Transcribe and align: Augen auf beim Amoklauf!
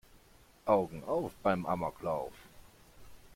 Augen 0.65 1.03
auf 1.03 1.31
beim 1.43 1.67
Amoklauf! 1.67 2.33